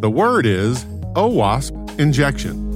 [0.00, 2.72] The word is OWASP injection.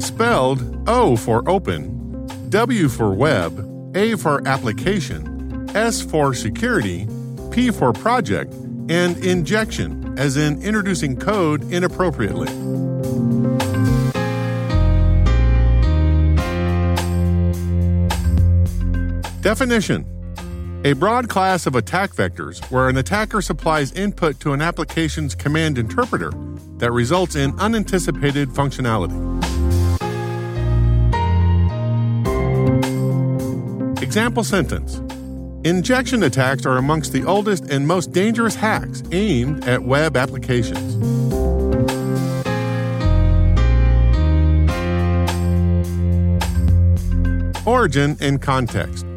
[0.00, 7.06] Spelled O for open, W for web, A for application, S for security,
[7.50, 8.54] P for project,
[8.88, 12.48] and injection, as in introducing code inappropriately.
[19.42, 20.17] Definition
[20.88, 25.76] a broad class of attack vectors where an attacker supplies input to an application's command
[25.76, 26.32] interpreter
[26.78, 29.12] that results in unanticipated functionality.
[34.02, 35.02] Example sentence
[35.62, 40.96] Injection attacks are amongst the oldest and most dangerous hacks aimed at web applications.
[47.66, 49.07] Origin and context.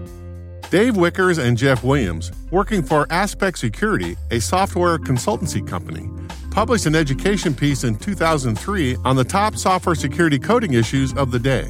[0.72, 6.10] Dave Wichers and Jeff Williams, working for Aspect Security, a software consultancy company,
[6.50, 11.40] published an education piece in 2003 on the top software security coding issues of the
[11.40, 11.68] day.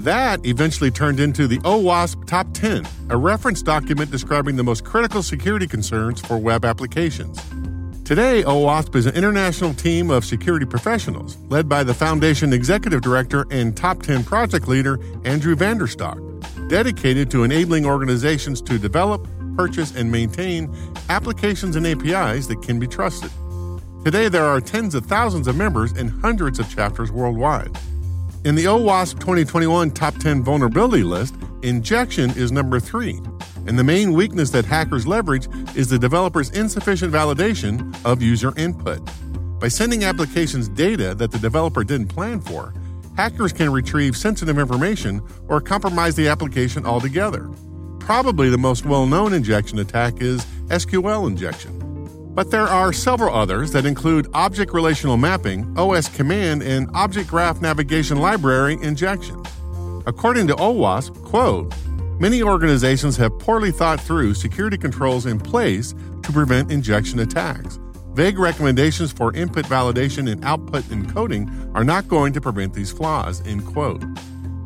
[0.00, 5.22] That eventually turned into the OWASP Top 10, a reference document describing the most critical
[5.22, 7.40] security concerns for web applications.
[8.04, 13.46] Today, OWASP is an international team of security professionals led by the Foundation Executive Director
[13.50, 16.18] and Top 10 Project Leader Andrew van der Stock
[16.70, 20.72] dedicated to enabling organizations to develop, purchase, and maintain
[21.08, 23.30] applications and APIs that can be trusted.
[24.04, 27.76] Today, there are tens of thousands of members and hundreds of chapters worldwide.
[28.44, 33.20] In the OWASP 2021 Top 10 Vulnerability List, injection is number three,
[33.66, 39.00] and the main weakness that hackers leverage is the developer's insufficient validation of user input.
[39.58, 42.72] By sending applications data that the developer didn't plan for,
[43.20, 47.50] hackers can retrieve sensitive information or compromise the application altogether.
[47.98, 51.76] Probably the most well known injection attack is SQL injection.
[52.34, 57.60] But there are several others that include object relational mapping, OS command, and object graph
[57.60, 59.44] navigation library injection.
[60.06, 61.74] According to OWASP, quote,
[62.18, 67.78] many organizations have poorly thought through security controls in place to prevent injection attacks.
[68.20, 73.40] Vague recommendations for input validation and output encoding are not going to prevent these flaws,
[73.46, 74.04] end quote.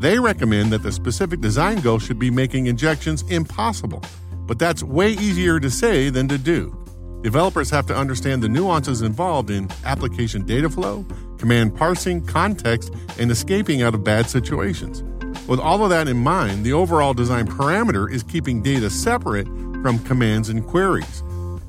[0.01, 4.03] They recommend that the specific design goal should be making injections impossible,
[4.41, 6.77] but that's way easier to say than to do.
[7.23, 11.07] Developers have to understand the nuances involved in application data flow,
[11.39, 15.05] command parsing, context, and escaping out of bad situations.
[15.47, 20.01] With all of that in mind, the overall design parameter is keeping data separate from
[20.01, 21.23] commands and queries.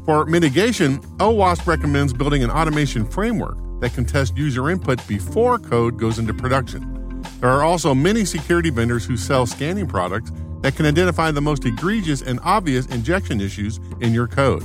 [0.06, 5.98] For mitigation, OWASP recommends building an automation framework that can test user input before code
[5.98, 7.24] goes into production.
[7.40, 10.32] There are also many security vendors who sell scanning products
[10.62, 14.62] that can identify the most egregious and obvious injection issues in your code.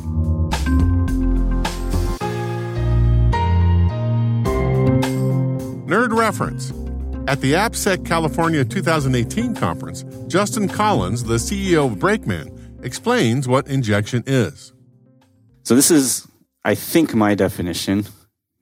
[5.86, 6.70] Nerd reference.
[7.26, 14.22] At the AppSec California 2018 conference, Justin Collins, the CEO of Brakeman, explains what injection
[14.26, 14.74] is.
[15.62, 16.26] So this is,
[16.64, 18.06] I think, my definition.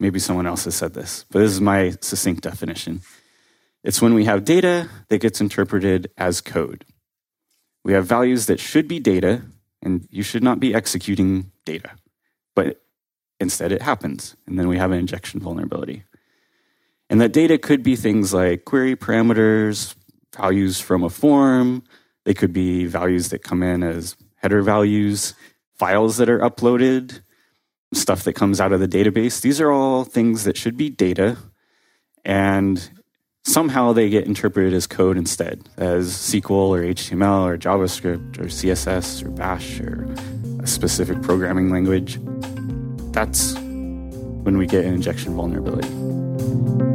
[0.01, 3.01] Maybe someone else has said this, but this is my succinct definition.
[3.83, 6.85] It's when we have data that gets interpreted as code.
[7.85, 9.43] We have values that should be data,
[9.83, 11.93] and you should not be executing data.
[12.55, 12.81] But
[13.41, 14.37] instead, it happens.
[14.47, 16.05] And then we have an injection vulnerability.
[17.11, 19.95] And that data could be things like query parameters,
[20.37, 21.83] values from a form.
[22.25, 25.35] They could be values that come in as header values,
[25.79, 27.23] files that are uploaded,
[27.95, 29.41] stuff that comes out of the database.
[29.41, 31.39] These are all things that should be data.
[32.25, 32.91] And
[33.45, 39.25] somehow they get interpreted as code instead, as SQL or HTML or JavaScript or CSS
[39.25, 40.07] or Bash or
[40.63, 42.19] a specific programming language.
[43.13, 46.88] That's when we get an injection vulnerability.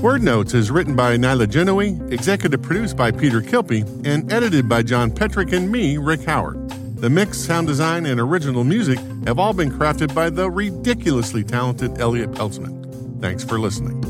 [0.00, 4.82] Word Notes is written by Nyla Gennaoui, executive produced by Peter Kilpe, and edited by
[4.82, 6.70] John Petrick and me, Rick Howard.
[6.96, 12.00] The mix, sound design, and original music have all been crafted by the ridiculously talented
[12.00, 13.20] Elliot Peltzman.
[13.20, 14.09] Thanks for listening.